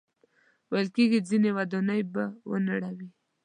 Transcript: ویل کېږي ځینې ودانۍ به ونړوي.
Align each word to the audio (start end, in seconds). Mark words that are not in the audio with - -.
ویل 0.71 0.87
کېږي 0.95 1.19
ځینې 1.29 1.49
ودانۍ 1.57 2.01
به 2.13 2.23
ونړوي. 2.49 3.09